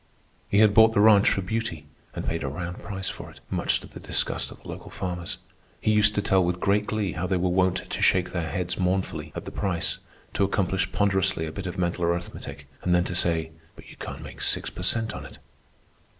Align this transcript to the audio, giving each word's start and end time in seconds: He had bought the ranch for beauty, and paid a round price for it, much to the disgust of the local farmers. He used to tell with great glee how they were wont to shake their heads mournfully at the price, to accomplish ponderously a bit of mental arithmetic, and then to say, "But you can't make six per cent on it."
He 0.49 0.57
had 0.57 0.73
bought 0.73 0.93
the 0.93 0.99
ranch 0.99 1.29
for 1.29 1.43
beauty, 1.43 1.85
and 2.15 2.25
paid 2.25 2.41
a 2.43 2.47
round 2.47 2.79
price 2.81 3.07
for 3.07 3.29
it, 3.29 3.39
much 3.51 3.79
to 3.81 3.87
the 3.87 3.99
disgust 3.99 4.49
of 4.49 4.59
the 4.59 4.67
local 4.67 4.89
farmers. 4.89 5.37
He 5.79 5.91
used 5.93 6.15
to 6.15 6.23
tell 6.23 6.43
with 6.43 6.59
great 6.59 6.87
glee 6.87 7.11
how 7.11 7.27
they 7.27 7.37
were 7.37 7.49
wont 7.51 7.87
to 7.87 8.01
shake 8.01 8.31
their 8.33 8.49
heads 8.49 8.79
mournfully 8.79 9.31
at 9.35 9.45
the 9.45 9.51
price, 9.51 9.99
to 10.33 10.43
accomplish 10.43 10.91
ponderously 10.91 11.45
a 11.45 11.51
bit 11.51 11.67
of 11.67 11.77
mental 11.77 12.03
arithmetic, 12.03 12.65
and 12.81 12.95
then 12.95 13.03
to 13.03 13.13
say, 13.13 13.51
"But 13.75 13.91
you 13.91 13.95
can't 13.95 14.23
make 14.23 14.41
six 14.41 14.71
per 14.71 14.81
cent 14.81 15.13
on 15.13 15.23
it." 15.23 15.37